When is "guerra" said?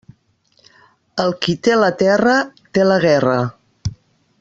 3.09-3.41